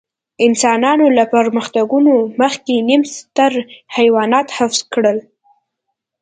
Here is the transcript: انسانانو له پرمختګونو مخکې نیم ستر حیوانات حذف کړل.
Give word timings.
انسانانو 0.47 1.05
له 1.17 1.23
پرمختګونو 1.33 2.13
مخکې 2.41 2.73
نیم 2.89 3.03
ستر 3.15 3.51
حیوانات 3.95 4.47
حذف 4.57 4.81
کړل. 4.93 5.17